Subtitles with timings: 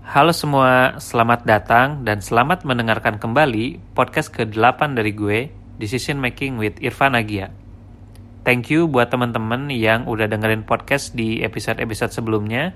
[0.00, 6.80] Halo semua, selamat datang dan selamat mendengarkan kembali podcast ke-8 dari gue, Decision Making with
[6.80, 7.52] Irfan Agia.
[8.40, 12.72] Thank you buat teman-teman yang udah dengerin podcast di episode-episode sebelumnya.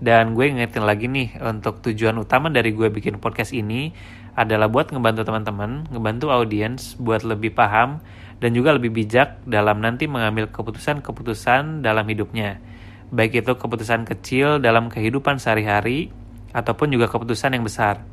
[0.00, 3.92] Dan gue ngingetin lagi nih, untuk tujuan utama dari gue bikin podcast ini
[4.32, 8.00] adalah buat ngebantu teman-teman, ngebantu audiens buat lebih paham
[8.40, 12.64] dan juga lebih bijak dalam nanti mengambil keputusan-keputusan dalam hidupnya.
[13.12, 16.08] Baik itu keputusan kecil dalam kehidupan sehari-hari,
[16.52, 18.04] ataupun juga keputusan yang besar.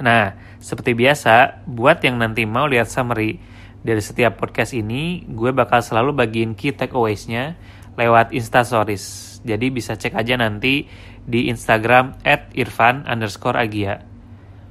[0.00, 3.40] Nah, seperti biasa, buat yang nanti mau lihat summary
[3.80, 7.56] dari setiap podcast ini, gue bakal selalu bagiin key takeaways-nya
[7.96, 9.36] lewat Instastories.
[9.40, 10.84] Jadi bisa cek aja nanti
[11.24, 14.04] di Instagram at irfan underscore agia.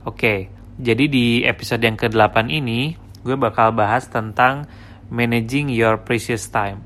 [0.05, 2.93] Oke, jadi di episode yang ke-8 ini,
[3.25, 4.65] gue bakal bahas tentang
[5.09, 6.85] managing your precious time.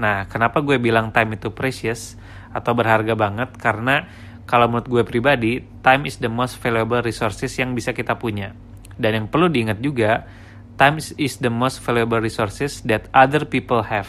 [0.00, 2.16] Nah, kenapa gue bilang time itu precious
[2.50, 3.54] atau berharga banget?
[3.60, 4.08] Karena
[4.48, 8.56] kalau menurut gue pribadi, time is the most valuable resources yang bisa kita punya.
[8.96, 10.24] Dan yang perlu diingat juga,
[10.80, 14.08] time is the most valuable resources that other people have.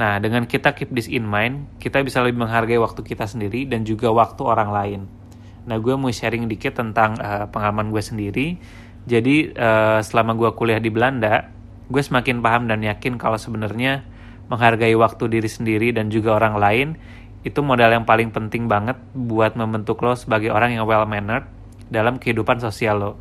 [0.00, 3.84] Nah, dengan kita keep this in mind, kita bisa lebih menghargai waktu kita sendiri dan
[3.84, 5.00] juga waktu orang lain.
[5.68, 8.56] Nah, gue mau sharing dikit tentang uh, pengalaman gue sendiri.
[9.04, 11.52] Jadi, uh, selama gue kuliah di Belanda,
[11.92, 14.08] gue semakin paham dan yakin kalau sebenarnya
[14.48, 16.88] menghargai waktu diri sendiri dan juga orang lain
[17.40, 21.48] itu modal yang paling penting banget buat membentuk lo sebagai orang yang well mannered
[21.88, 23.12] dalam kehidupan sosial lo.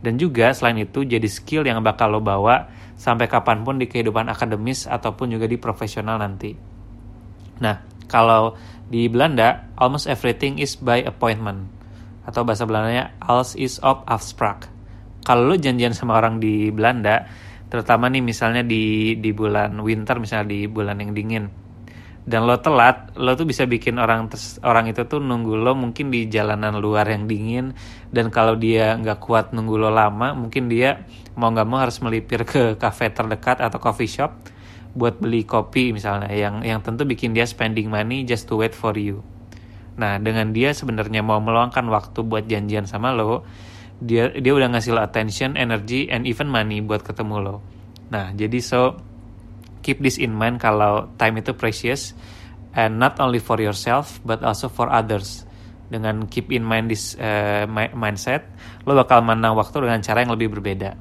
[0.00, 4.32] Dan juga selain itu jadi skill yang bakal lo bawa sampai kapan pun di kehidupan
[4.32, 6.56] akademis ataupun juga di profesional nanti.
[7.60, 7.76] Nah,
[8.08, 8.56] kalau
[8.88, 11.68] di Belanda, almost everything is by appointment.
[12.24, 14.72] Atau bahasa Belandanya, alles is op afspraak.
[15.26, 17.26] Kalau lo janjian sama orang di Belanda,
[17.66, 21.44] terutama nih misalnya di di bulan winter, misalnya di bulan yang dingin,
[22.26, 24.26] dan lo telat, lo tuh bisa bikin orang
[24.66, 27.70] orang itu tuh nunggu lo mungkin di jalanan luar yang dingin
[28.10, 31.06] dan kalau dia nggak kuat nunggu lo lama, mungkin dia
[31.38, 34.34] mau nggak mau harus melipir ke cafe terdekat atau coffee shop
[34.96, 38.98] buat beli kopi misalnya yang yang tentu bikin dia spending money just to wait for
[38.98, 39.22] you.
[39.94, 43.46] Nah dengan dia sebenarnya mau meluangkan waktu buat janjian sama lo,
[44.02, 47.56] dia dia udah ngasih lo attention, energy, and even money buat ketemu lo.
[48.10, 48.98] Nah jadi so
[49.86, 52.18] keep this in mind kalau time itu precious
[52.74, 55.46] and not only for yourself but also for others.
[55.86, 58.50] Dengan keep in mind this uh, mindset,
[58.82, 60.98] lo bakal menang waktu dengan cara yang lebih berbeda.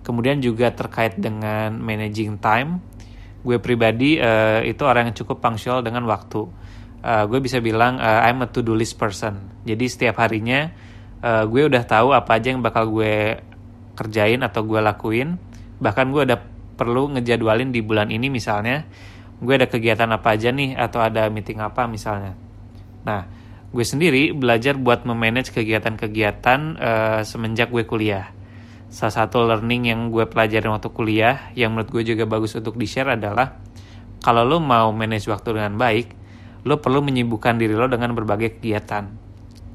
[0.00, 2.80] Kemudian juga terkait dengan managing time,
[3.44, 6.40] gue pribadi uh, itu orang yang cukup punctual dengan waktu.
[7.04, 9.60] Uh, gue bisa bilang uh, I'm a to-do list person.
[9.68, 10.72] Jadi setiap harinya
[11.20, 13.44] uh, gue udah tahu apa aja yang bakal gue
[13.92, 15.36] kerjain atau gue lakuin.
[15.84, 16.40] Bahkan gue udah
[16.78, 18.86] perlu ngejadwalin di bulan ini misalnya
[19.38, 22.38] gue ada kegiatan apa aja nih atau ada meeting apa misalnya.
[23.02, 23.26] Nah,
[23.70, 28.30] gue sendiri belajar buat memanage kegiatan-kegiatan uh, semenjak gue kuliah.
[28.88, 33.14] Salah satu learning yang gue pelajarin waktu kuliah yang menurut gue juga bagus untuk di-share
[33.14, 33.60] adalah
[34.18, 36.06] kalau lo mau manage waktu dengan baik,
[36.66, 39.06] lo perlu menyibukkan diri lo dengan berbagai kegiatan.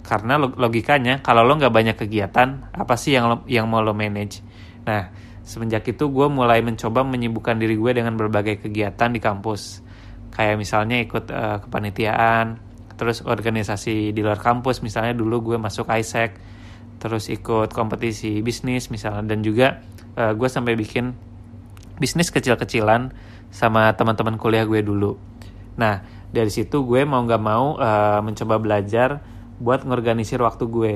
[0.04, 4.44] Karena logikanya kalau lo nggak banyak kegiatan, apa sih yang lo, yang mau lo manage?
[4.84, 5.08] Nah,
[5.44, 9.84] Semenjak itu gue mulai mencoba menyibukkan diri gue dengan berbagai kegiatan di kampus.
[10.32, 12.58] Kayak misalnya ikut uh, kepanitiaan,
[12.96, 16.40] terus organisasi di luar kampus, misalnya dulu gue masuk ISEC,
[16.98, 19.84] terus ikut kompetisi bisnis misalnya, dan juga
[20.16, 21.12] uh, gue sampai bikin
[22.00, 23.14] bisnis kecil-kecilan
[23.54, 25.20] sama teman-teman kuliah gue dulu.
[25.78, 26.02] Nah,
[26.34, 29.22] dari situ gue mau gak mau uh, mencoba belajar
[29.62, 30.94] buat ngorganisir waktu gue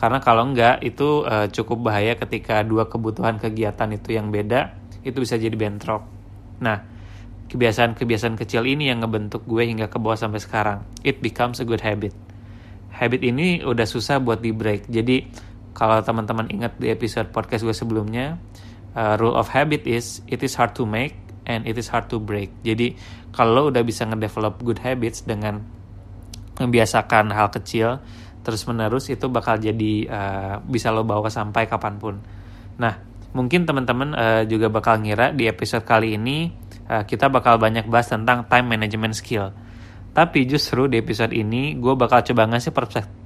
[0.00, 4.72] karena kalau enggak itu uh, cukup bahaya ketika dua kebutuhan kegiatan itu yang beda
[5.04, 6.08] itu bisa jadi bentrok.
[6.64, 6.80] Nah,
[7.52, 10.88] kebiasaan-kebiasaan kecil ini yang ngebentuk gue hingga ke bawah sampai sekarang.
[11.04, 12.16] It becomes a good habit.
[12.96, 14.88] Habit ini udah susah buat di break.
[14.88, 15.28] Jadi
[15.76, 18.40] kalau teman-teman ingat di episode podcast gue sebelumnya,
[18.96, 21.12] uh, rule of habit is it is hard to make
[21.44, 22.48] and it is hard to break.
[22.64, 22.96] Jadi
[23.36, 25.60] kalau udah bisa ngedevelop good habits dengan
[26.56, 28.00] membiasakan hal kecil
[28.40, 32.16] terus menerus itu bakal jadi uh, bisa lo bawa sampai kapan pun.
[32.80, 32.96] Nah,
[33.36, 36.50] mungkin teman-teman uh, juga bakal ngira di episode kali ini
[36.88, 39.52] uh, kita bakal banyak bahas tentang time management skill.
[40.10, 42.74] Tapi justru di episode ini gue bakal coba ngasih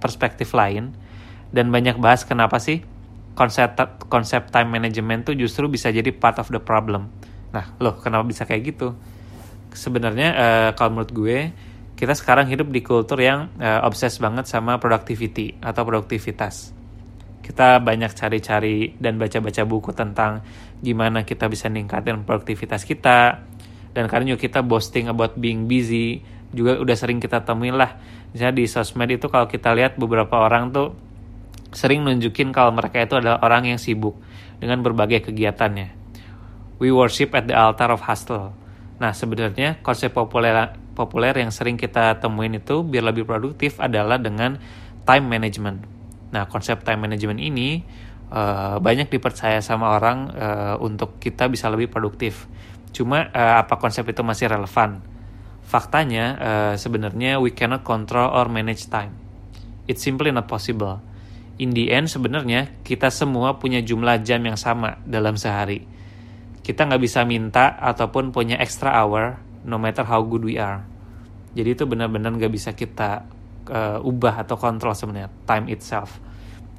[0.03, 0.93] perspektif lain
[1.49, 2.85] dan banyak bahas kenapa sih
[3.35, 3.75] konsep
[4.13, 7.09] konsep time management tuh justru bisa jadi part of the problem.
[7.57, 8.93] Nah, loh kenapa bisa kayak gitu?
[9.73, 11.39] Sebenarnya uh, kalau menurut gue
[11.95, 16.75] kita sekarang hidup di kultur yang uh, obses banget sama productivity atau produktivitas.
[17.45, 20.43] Kita banyak cari-cari dan baca-baca buku tentang
[20.81, 23.47] gimana kita bisa ningkatin produktivitas kita.
[23.95, 26.19] Dan karena juga kita boasting about being busy,
[26.51, 27.95] juga udah sering kita temuin lah
[28.35, 30.91] Misalnya di sosmed itu kalau kita lihat beberapa orang tuh
[31.71, 34.19] sering nunjukin kalau mereka itu adalah orang yang sibuk
[34.59, 35.95] dengan berbagai kegiatannya.
[36.83, 38.51] We worship at the altar of hustle.
[38.99, 44.57] Nah, sebenarnya konsep populer populer yang sering kita temuin itu biar lebih produktif adalah dengan
[45.05, 45.79] time management.
[46.31, 47.83] Nah, konsep time management ini
[48.31, 52.47] uh, banyak dipercaya sama orang uh, untuk kita bisa lebih produktif.
[52.95, 55.03] Cuma uh, apa konsep itu masih relevan?
[55.65, 59.15] Faktanya, uh, sebenarnya we cannot control or manage time.
[59.91, 61.03] It's simply not possible.
[61.55, 65.87] In the end, sebenarnya kita semua punya jumlah jam yang sama dalam sehari.
[66.65, 70.85] Kita nggak bisa minta ataupun punya extra hour, no matter how good we are.
[71.55, 73.25] Jadi itu benar-benar nggak bisa kita
[73.71, 76.21] uh, ubah atau kontrol sebenarnya time itself.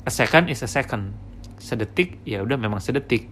[0.06, 1.16] A second is a second.
[1.58, 3.26] Sedetik ya udah memang sedetik.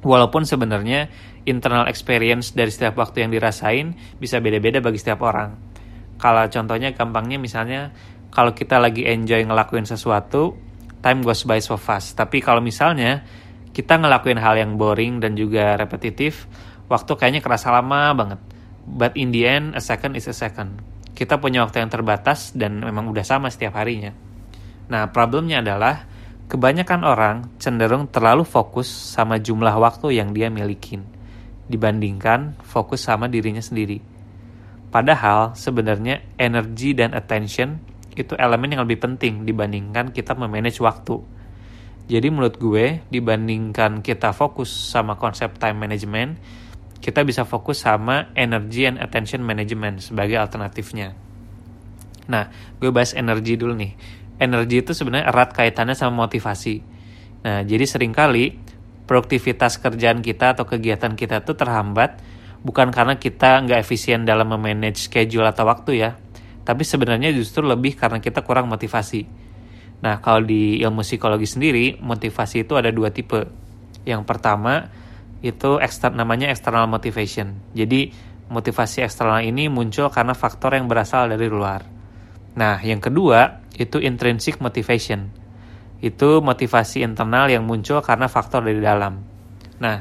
[0.00, 1.12] Walaupun sebenarnya
[1.44, 5.60] internal experience dari setiap waktu yang dirasain bisa beda-beda bagi setiap orang.
[6.16, 7.92] Kalau contohnya gampangnya misalnya
[8.32, 10.56] kalau kita lagi enjoy ngelakuin sesuatu,
[11.04, 12.16] time goes by so fast.
[12.16, 13.26] Tapi kalau misalnya
[13.74, 16.46] kita ngelakuin hal yang boring dan juga repetitif,
[16.86, 18.40] waktu kayaknya kerasa lama banget.
[18.86, 20.80] But in the end, a second is a second.
[21.12, 24.12] Kita punya waktu yang terbatas dan memang udah sama setiap harinya.
[24.88, 26.08] Nah, problemnya adalah
[26.50, 31.06] kebanyakan orang cenderung terlalu fokus sama jumlah waktu yang dia milikin
[31.70, 34.02] dibandingkan fokus sama dirinya sendiri.
[34.90, 37.78] Padahal sebenarnya energi dan attention
[38.18, 41.22] itu elemen yang lebih penting dibandingkan kita memanage waktu.
[42.10, 46.42] Jadi menurut gue dibandingkan kita fokus sama konsep time management,
[47.00, 51.16] kita bisa fokus sama energy and attention management sebagai alternatifnya.
[52.28, 53.92] Nah, gue bahas energi dulu nih.
[54.40, 56.80] Energi itu sebenarnya erat kaitannya sama motivasi.
[57.44, 58.56] Nah, jadi sering kali
[59.08, 62.22] produktivitas kerjaan kita atau kegiatan kita tuh terhambat
[62.60, 66.10] bukan karena kita nggak efisien dalam memanage schedule atau waktu ya,
[66.62, 69.24] tapi sebenarnya justru lebih karena kita kurang motivasi.
[70.00, 73.48] Nah, kalau di ilmu psikologi sendiri, motivasi itu ada dua tipe.
[74.04, 74.88] Yang pertama
[75.40, 77.60] itu ekster namanya external motivation.
[77.72, 78.12] Jadi
[78.52, 81.86] motivasi eksternal ini muncul karena faktor yang berasal dari luar.
[82.56, 85.40] Nah, yang kedua itu intrinsic motivation
[86.00, 89.20] itu motivasi internal yang muncul karena faktor dari dalam.
[89.80, 89.96] Nah,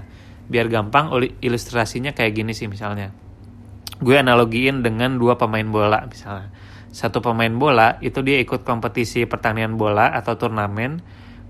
[0.47, 1.12] biar gampang
[1.44, 3.12] ilustrasinya kayak gini sih misalnya.
[4.00, 6.56] Gue analogiin dengan dua pemain bola misalnya.
[6.89, 11.03] Satu pemain bola itu dia ikut kompetisi pertandingan bola atau turnamen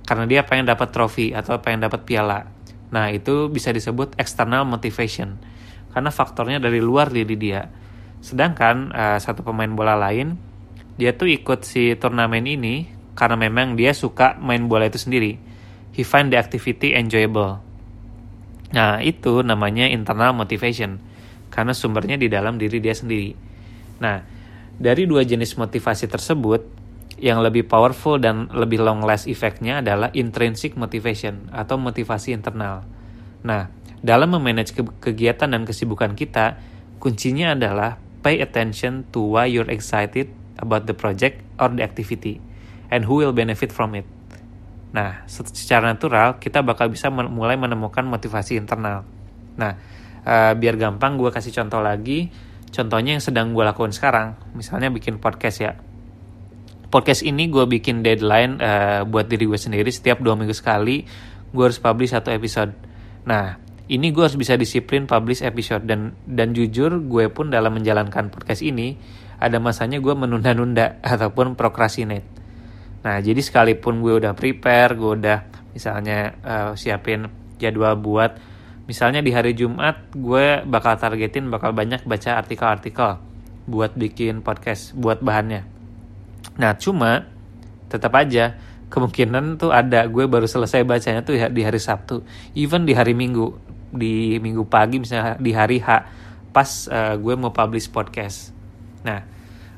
[0.04, 2.42] karena dia pengen dapat trofi atau pengen dapat piala.
[2.90, 5.38] Nah, itu bisa disebut external motivation
[5.94, 7.70] karena faktornya dari luar diri dia.
[8.20, 10.38] Sedangkan uh, satu pemain bola lain
[11.00, 15.40] dia tuh ikut si turnamen ini karena memang dia suka main bola itu sendiri.
[15.96, 17.64] He find the activity enjoyable.
[18.70, 21.02] Nah, itu namanya internal motivation
[21.50, 23.34] karena sumbernya di dalam diri dia sendiri.
[23.98, 24.22] Nah,
[24.78, 26.79] dari dua jenis motivasi tersebut,
[27.20, 32.88] yang lebih powerful dan lebih long last efeknya adalah intrinsic motivation atau motivasi internal.
[33.44, 36.60] Nah, dalam memanage ke kegiatan dan kesibukan kita,
[37.04, 42.40] kuncinya adalah pay attention to why you're excited about the project or the activity
[42.92, 44.08] and who will benefit from it.
[44.90, 49.06] Nah, secara natural kita bakal bisa mulai menemukan motivasi internal.
[49.60, 49.78] Nah,
[50.26, 52.32] uh, biar gampang gue kasih contoh lagi.
[52.70, 55.74] Contohnya yang sedang gue lakukan sekarang, misalnya bikin podcast ya.
[56.90, 61.06] Podcast ini gue bikin deadline uh, buat diri gue sendiri setiap dua minggu sekali
[61.50, 62.74] gue harus publish satu episode.
[63.26, 63.58] Nah,
[63.90, 68.66] ini gue harus bisa disiplin publish episode dan dan jujur gue pun dalam menjalankan podcast
[68.66, 68.98] ini
[69.38, 72.40] ada masanya gue menunda-nunda ataupun procrastinate
[73.00, 75.40] Nah, jadi sekalipun gue udah prepare, gue udah
[75.72, 78.36] misalnya uh, siapin jadwal buat
[78.90, 83.22] misalnya di hari Jumat gue bakal targetin bakal banyak baca artikel-artikel
[83.70, 85.79] buat bikin podcast, buat bahannya.
[86.60, 87.26] Nah, cuma
[87.88, 88.60] tetap aja
[88.92, 92.22] kemungkinan tuh ada gue baru selesai bacanya tuh di hari Sabtu,
[92.54, 93.56] even di hari Minggu,
[93.90, 95.90] di Minggu pagi misalnya di hari H
[96.50, 98.52] pas uh, gue mau publish podcast.
[99.06, 99.22] Nah,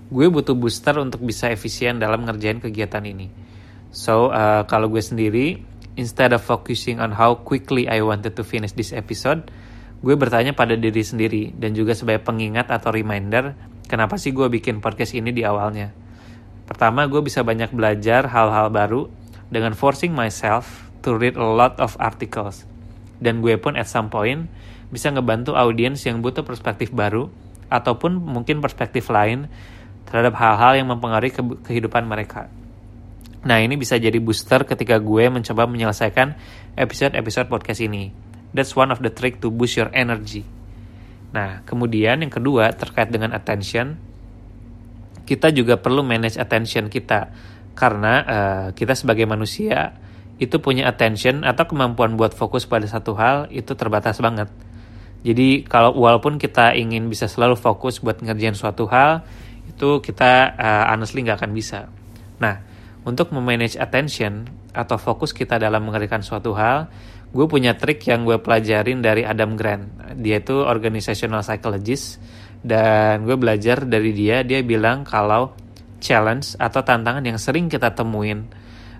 [0.08, 3.30] gue butuh booster untuk bisa efisien dalam ngerjain kegiatan ini.
[3.92, 5.60] So, uh, kalau gue sendiri,
[6.00, 9.52] instead of focusing on how quickly I wanted to finish this episode,
[10.00, 13.54] gue bertanya pada diri sendiri dan juga sebagai pengingat atau reminder,
[13.92, 15.92] kenapa sih gue bikin podcast ini di awalnya.
[16.72, 19.12] Pertama, gue bisa banyak belajar hal-hal baru
[19.52, 22.64] dengan forcing myself to read a lot of articles.
[23.20, 24.48] Dan gue pun at some point
[24.88, 27.28] bisa ngebantu audiens yang butuh perspektif baru
[27.68, 29.52] ataupun mungkin perspektif lain
[30.08, 32.48] terhadap hal-hal yang mempengaruhi ke kehidupan mereka.
[33.44, 36.40] Nah, ini bisa jadi booster ketika gue mencoba menyelesaikan
[36.80, 38.16] episode-episode podcast ini.
[38.56, 40.48] That's one of the trick to boost your energy.
[41.36, 44.11] Nah, kemudian yang kedua terkait dengan attention.
[45.32, 47.32] Kita juga perlu manage attention kita
[47.72, 49.96] karena uh, kita sebagai manusia
[50.44, 54.52] itu punya attention atau kemampuan buat fokus pada satu hal itu terbatas banget.
[55.24, 59.24] Jadi kalau walaupun kita ingin bisa selalu fokus buat ngerjain suatu hal,
[59.72, 61.88] itu kita uh, honestly nggak akan bisa.
[62.44, 62.60] Nah,
[63.08, 66.92] untuk memanage attention atau fokus kita dalam mengerjakan suatu hal,
[67.32, 70.18] gue punya trik yang gue pelajarin dari Adam Grant.
[70.20, 72.20] Dia itu organizational psychologist
[72.62, 74.46] dan gue belajar dari dia.
[74.46, 75.54] Dia bilang kalau
[76.02, 78.50] challenge atau tantangan yang sering kita temuin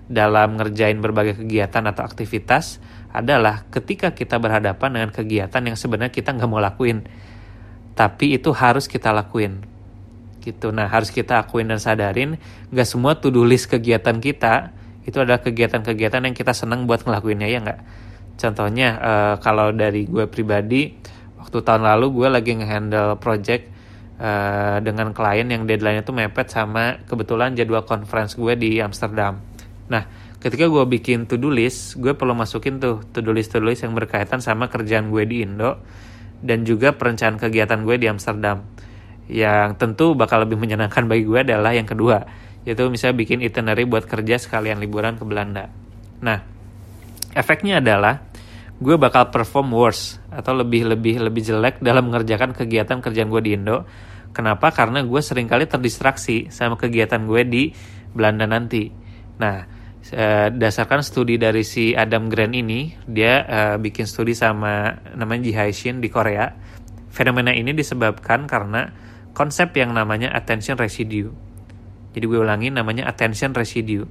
[0.06, 6.34] dalam ngerjain berbagai kegiatan atau aktivitas adalah ketika kita berhadapan dengan kegiatan yang sebenarnya kita
[6.34, 7.04] nggak mau lakuin.
[7.92, 9.62] Tapi itu harus kita lakuin.
[10.42, 10.74] Gitu.
[10.74, 12.40] Nah harus kita akuin dan sadarin
[12.74, 17.58] nggak semua to list kegiatan kita itu adalah kegiatan-kegiatan yang kita senang buat ngelakuinnya ya
[17.62, 17.80] nggak?
[18.38, 20.94] Contohnya uh, kalau dari gue pribadi
[21.42, 23.66] waktu tahun lalu gue lagi ngehandle project
[24.22, 29.52] uh, dengan klien yang deadline itu mepet sama kebetulan jadwal conference gue di Amsterdam
[29.92, 30.08] Nah,
[30.40, 34.72] ketika gue bikin to-do list, gue perlu masukin tuh to-do list-to-do list yang berkaitan sama
[34.72, 35.76] kerjaan gue di Indo
[36.40, 38.64] dan juga perencanaan kegiatan gue di Amsterdam.
[39.28, 42.24] Yang tentu bakal lebih menyenangkan bagi gue adalah yang kedua,
[42.64, 45.68] yaitu misalnya bikin itinerary buat kerja sekalian liburan ke Belanda.
[46.24, 46.40] Nah,
[47.36, 48.31] efeknya adalah
[48.82, 53.54] gue bakal perform worse atau lebih lebih lebih jelek dalam mengerjakan kegiatan kerjaan gue di
[53.54, 53.86] Indo.
[54.34, 54.74] Kenapa?
[54.74, 57.62] Karena gue sering kali terdistraksi sama kegiatan gue di
[58.10, 58.90] Belanda nanti.
[59.38, 59.62] Nah,
[60.50, 66.02] dasarkan studi dari si Adam Grant ini, dia uh, bikin studi sama namanya Ji Haishin
[66.02, 66.50] di Korea.
[67.12, 68.88] Fenomena ini disebabkan karena
[69.36, 71.28] konsep yang namanya attention residue.
[72.12, 74.04] Jadi gue ulangi namanya attention residue.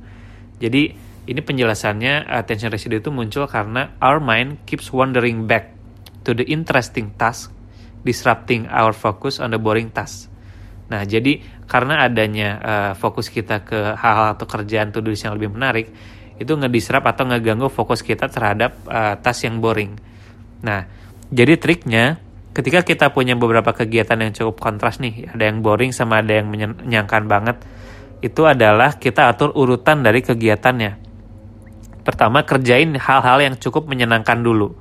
[0.62, 5.70] Jadi ini penjelasannya attention residue itu muncul karena our mind keeps wandering back
[6.26, 7.54] to the interesting task,
[8.02, 10.30] disrupting our focus on the boring task.
[10.90, 15.88] Nah, jadi karena adanya uh, fokus kita ke hal-hal atau kerjaan to yang lebih menarik,
[16.42, 19.96] itu ngedisrupt atau ngeganggu fokus kita terhadap uh, tas yang boring.
[20.66, 20.90] Nah,
[21.32, 22.20] jadi triknya
[22.52, 26.52] ketika kita punya beberapa kegiatan yang cukup kontras nih, ada yang boring sama ada yang
[26.52, 27.58] menyenangkan banget,
[28.20, 31.11] itu adalah kita atur urutan dari kegiatannya.
[32.02, 34.74] Pertama, kerjain hal-hal yang cukup menyenangkan dulu.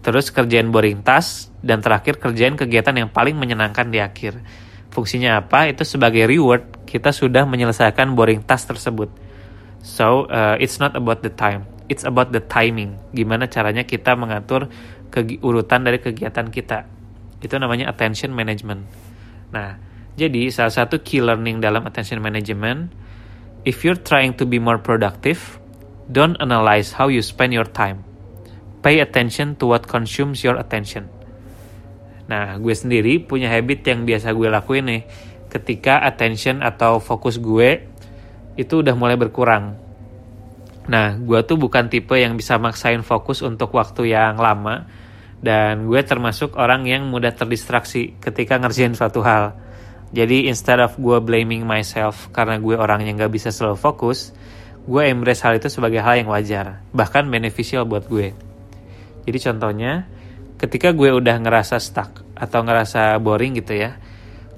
[0.00, 4.38] Terus kerjain boring task, dan terakhir kerjain kegiatan yang paling menyenangkan di akhir.
[4.88, 5.68] Fungsinya apa?
[5.68, 9.10] Itu sebagai reward kita sudah menyelesaikan boring task tersebut.
[9.82, 12.98] So uh, it's not about the time, it's about the timing.
[13.14, 14.70] Gimana caranya kita mengatur
[15.42, 16.86] urutan dari kegiatan kita.
[17.38, 18.86] Itu namanya attention management.
[19.54, 19.78] Nah,
[20.18, 22.90] jadi salah satu key learning dalam attention management,
[23.62, 25.57] if you're trying to be more productive,
[26.08, 28.02] don't analyze how you spend your time.
[28.80, 31.12] Pay attention to what consumes your attention.
[32.28, 35.02] Nah, gue sendiri punya habit yang biasa gue lakuin nih
[35.48, 37.88] ketika attention atau fokus gue
[38.60, 39.80] itu udah mulai berkurang.
[40.88, 44.88] Nah, gue tuh bukan tipe yang bisa maksain fokus untuk waktu yang lama
[45.38, 49.56] dan gue termasuk orang yang mudah terdistraksi ketika ngerjain suatu hal.
[50.08, 54.32] Jadi instead of gue blaming myself karena gue orang yang gak bisa selalu fokus,
[54.88, 58.32] gue embrace hal itu sebagai hal yang wajar, bahkan beneficial buat gue.
[59.28, 60.08] Jadi contohnya,
[60.58, 63.94] ketika gue udah ngerasa stuck atau ngerasa boring gitu ya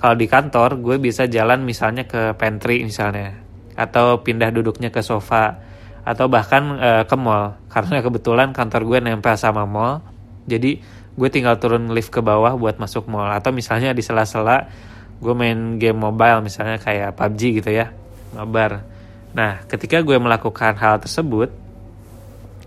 [0.01, 3.37] kalau di kantor gue bisa jalan misalnya ke pantry misalnya
[3.77, 5.61] atau pindah duduknya ke sofa
[6.01, 10.01] atau bahkan e, ke mall karena kebetulan kantor gue nempel sama mall
[10.49, 10.81] jadi
[11.17, 14.73] gue tinggal turun lift ke bawah buat masuk mall atau misalnya di sela-sela
[15.21, 17.93] gue main game mobile misalnya kayak PUBG gitu ya
[18.33, 18.81] mabar
[19.31, 21.55] nah ketika gue melakukan hal tersebut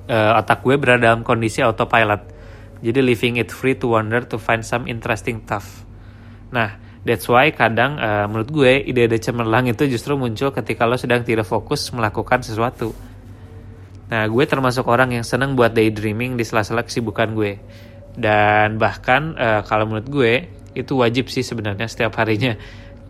[0.08, 2.34] e, otak gue berada dalam kondisi autopilot
[2.84, 5.88] jadi leaving it free to wander to find some interesting stuff.
[6.52, 6.76] Nah,
[7.08, 11.48] that's why kadang uh, menurut gue ide-ide cemerlang itu justru muncul ketika lo sedang tidak
[11.48, 12.92] fokus melakukan sesuatu.
[14.12, 17.56] Nah, gue termasuk orang yang seneng buat daydreaming di sela-sela kesibukan gue.
[18.20, 20.34] Dan bahkan uh, kalau menurut gue
[20.76, 22.60] itu wajib sih sebenarnya setiap harinya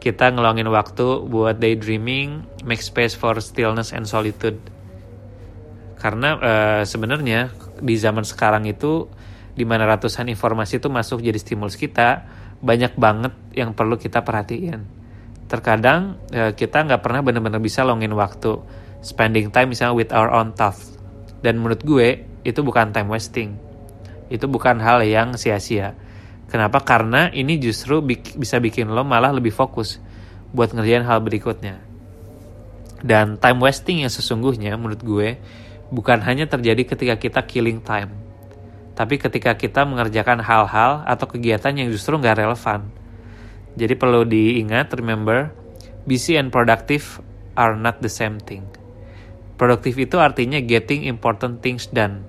[0.04, 4.60] kita ngeluangin waktu buat daydreaming, make space for stillness and solitude.
[5.96, 9.08] Karena uh, sebenarnya di zaman sekarang itu
[9.56, 12.28] di mana ratusan informasi itu masuk jadi stimulus kita,
[12.60, 14.84] banyak banget yang perlu kita perhatiin.
[15.46, 18.58] Terkadang eh, kita nggak pernah benar-benar bisa longin waktu,
[19.06, 20.98] spending time misalnya with our own thoughts.
[21.46, 23.54] Dan menurut gue itu bukan time wasting,
[24.34, 25.94] itu bukan hal yang sia-sia.
[26.52, 26.84] Kenapa?
[26.84, 28.04] Karena ini justru
[28.38, 29.98] bisa bikin lo malah lebih fokus
[30.54, 31.82] buat ngerjain hal berikutnya.
[33.04, 35.42] Dan time wasting yang sesungguhnya menurut gue
[35.92, 38.16] bukan hanya terjadi ketika kita killing time,
[38.94, 42.88] tapi ketika kita mengerjakan hal-hal atau kegiatan yang justru nggak relevan.
[43.74, 45.50] Jadi perlu diingat, remember,
[46.06, 47.18] busy and productive
[47.58, 48.70] are not the same thing.
[49.58, 52.26] Produktif itu artinya getting important things done.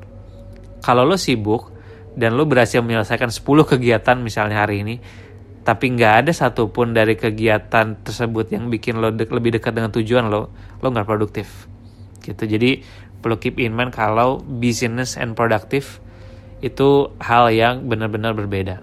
[0.81, 1.74] Kalau lo sibuk
[2.15, 5.03] dan lo berhasil menyelesaikan 10 kegiatan misalnya hari ini,
[5.67, 10.31] tapi nggak ada satupun dari kegiatan tersebut yang bikin lo de lebih dekat dengan tujuan
[10.31, 11.67] lo, lo nggak produktif.
[12.23, 12.45] Gitu.
[12.47, 12.81] Jadi
[13.21, 16.01] perlu keep in mind kalau business and productive
[16.65, 18.81] itu hal yang benar-benar berbeda.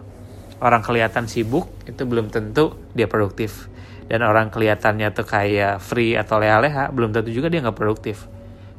[0.62, 3.72] Orang kelihatan sibuk itu belum tentu dia produktif
[4.12, 8.28] dan orang kelihatannya tuh kayak free atau leha-leha belum tentu juga dia nggak produktif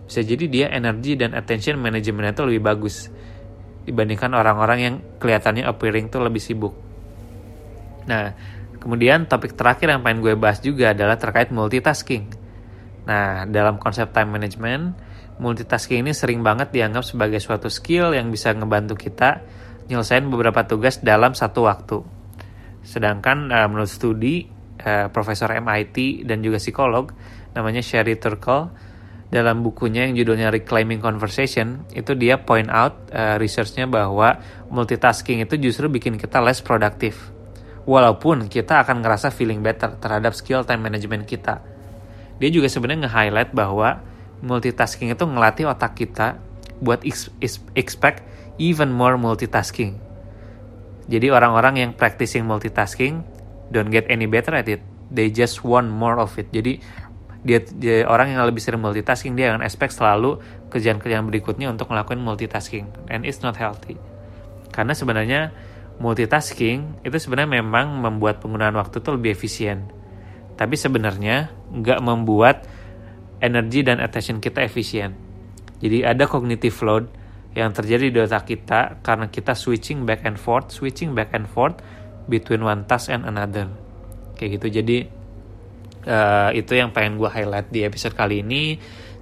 [0.05, 3.09] bisa jadi dia energi dan attention manajemennya tuh lebih bagus
[3.83, 6.75] dibandingkan orang-orang yang kelihatannya appearing tuh lebih sibuk.
[8.07, 8.35] Nah
[8.79, 12.31] kemudian topik terakhir yang pengen gue bahas juga adalah terkait multitasking.
[13.07, 14.95] Nah dalam konsep time management
[15.43, 19.43] multitasking ini sering banget dianggap sebagai suatu skill yang bisa ngebantu kita
[19.91, 21.99] nyelesain beberapa tugas dalam satu waktu.
[22.87, 24.47] Sedangkan uh, menurut studi
[24.83, 27.11] uh, profesor MIT dan juga psikolog
[27.53, 28.92] namanya Sherry Turkle
[29.33, 34.37] dalam bukunya yang judulnya Reclaiming Conversation itu dia point out uh, researchnya bahwa
[34.69, 37.33] multitasking itu justru bikin kita less produktif
[37.89, 41.65] walaupun kita akan ngerasa feeling better terhadap skill time management kita.
[42.37, 44.05] Dia juga sebenarnya nge-highlight bahwa
[44.45, 46.37] multitasking itu ngelatih otak kita
[46.85, 47.01] buat
[47.73, 48.21] expect
[48.61, 49.97] even more multitasking.
[51.09, 53.25] Jadi orang-orang yang practicing multitasking
[53.73, 54.85] don't get any better at it.
[55.13, 56.53] They just want more of it.
[56.53, 56.81] Jadi
[57.43, 60.39] dia, dia orang yang lebih sering multitasking dia akan expect selalu
[60.71, 63.99] kerjaan-kerjaan berikutnya untuk melakukan multitasking and it's not healthy.
[64.71, 65.51] Karena sebenarnya
[65.99, 69.91] multitasking itu sebenarnya memang membuat penggunaan waktu itu lebih efisien.
[70.55, 72.65] Tapi sebenarnya nggak membuat
[73.43, 75.19] energi dan attention kita efisien.
[75.83, 77.11] Jadi ada cognitive load
[77.59, 81.77] yang terjadi di otak kita karena kita switching back and forth switching back and forth
[82.31, 83.67] between one task and another.
[84.39, 84.81] Kayak gitu.
[84.81, 85.22] Jadi
[86.07, 88.79] uh, itu yang pengen gue highlight di episode kali ini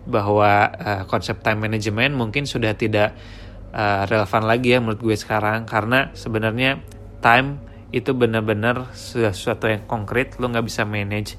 [0.09, 3.15] bahwa uh, konsep time management mungkin sudah tidak
[3.73, 5.69] uh, relevan lagi ya menurut gue sekarang.
[5.69, 6.81] Karena sebenarnya
[7.21, 10.39] time itu benar-benar sesuatu yang konkret.
[10.41, 11.37] Lo nggak bisa manage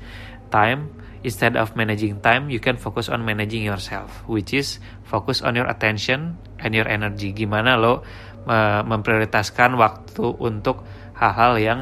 [0.53, 0.91] time.
[1.21, 5.69] Instead of managing time you can focus on managing yourself which is focus on your
[5.69, 7.29] attention and your energy.
[7.29, 8.01] Gimana lo
[8.49, 10.81] uh, memprioritaskan waktu untuk
[11.13, 11.79] hal-hal yang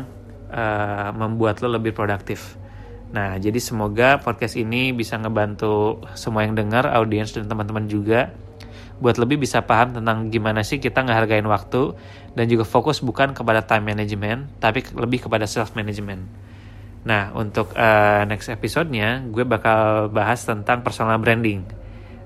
[0.52, 2.59] uh, membuat lo lebih produktif.
[3.10, 8.30] Nah, jadi semoga podcast ini bisa ngebantu semua yang dengar, audiens dan teman-teman juga
[9.00, 11.96] buat lebih bisa paham tentang gimana sih kita ngehargain waktu
[12.36, 16.28] dan juga fokus bukan kepada time management, tapi lebih kepada self management.
[17.08, 21.64] Nah, untuk uh, next episode-nya gue bakal bahas tentang personal branding.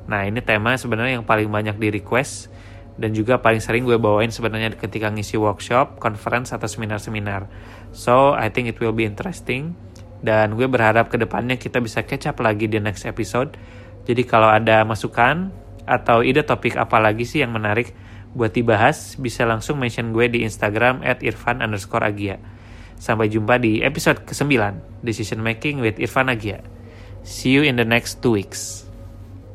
[0.09, 2.51] Nah, ini tema sebenarnya yang paling banyak di request
[2.99, 7.47] dan juga paling sering gue bawain sebenarnya ketika ngisi workshop, conference atau seminar-seminar.
[7.93, 9.77] So I think it will be interesting
[10.23, 13.59] dan gue berharap ke depannya kita bisa up lagi di next episode.
[14.07, 15.51] Jadi kalau ada masukan
[15.83, 17.91] atau ide topik apa lagi sih yang menarik
[18.33, 22.41] buat dibahas, bisa langsung mention gue di Instagram at irfan underscore agia.
[22.97, 24.47] Sampai jumpa di episode ke-9,
[25.03, 26.63] Decision Making with Irfan Agia.
[27.27, 28.82] See you in the next two weeks.